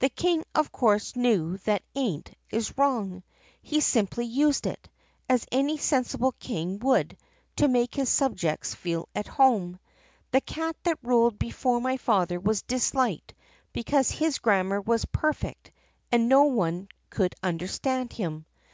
The 0.00 0.10
King 0.10 0.44
of 0.54 0.70
course 0.70 1.16
knew 1.16 1.56
that 1.64 1.82
'ain't' 1.96 2.34
is 2.50 2.76
wrong. 2.76 3.22
He 3.62 3.80
simply 3.80 4.26
used 4.26 4.66
it, 4.66 4.86
as 5.30 5.46
any 5.50 5.78
sensible 5.78 6.32
king 6.32 6.78
would, 6.80 7.16
to 7.56 7.68
make 7.68 7.94
his 7.94 8.10
subjects 8.10 8.74
feel 8.74 9.08
at 9.14 9.26
home. 9.26 9.80
The 10.30 10.42
cat 10.42 10.76
that 10.82 10.98
ruled 11.02 11.38
before 11.38 11.80
my 11.80 11.96
father 11.96 12.38
was 12.38 12.60
disliked 12.60 13.32
because 13.72 14.10
his 14.10 14.40
grammar 14.40 14.82
was 14.82 15.06
perfect 15.06 15.72
and 16.10 16.28
no 16.28 16.42
one 16.44 16.88
could 17.08 17.34
understand 17.42 18.12
him. 18.12 18.44